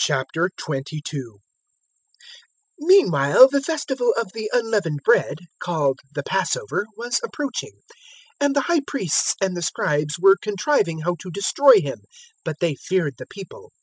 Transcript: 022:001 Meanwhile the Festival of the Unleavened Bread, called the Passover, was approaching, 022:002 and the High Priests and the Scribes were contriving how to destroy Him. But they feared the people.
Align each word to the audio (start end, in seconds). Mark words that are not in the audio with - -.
022:001 0.00 1.40
Meanwhile 2.78 3.48
the 3.48 3.60
Festival 3.60 4.14
of 4.18 4.32
the 4.32 4.50
Unleavened 4.54 5.00
Bread, 5.04 5.40
called 5.62 5.98
the 6.14 6.22
Passover, 6.22 6.86
was 6.96 7.20
approaching, 7.22 7.72
022:002 8.40 8.46
and 8.46 8.56
the 8.56 8.60
High 8.62 8.80
Priests 8.86 9.34
and 9.38 9.54
the 9.54 9.60
Scribes 9.60 10.18
were 10.18 10.38
contriving 10.40 11.00
how 11.00 11.14
to 11.20 11.30
destroy 11.30 11.82
Him. 11.82 12.00
But 12.42 12.60
they 12.60 12.74
feared 12.74 13.16
the 13.18 13.26
people. 13.26 13.74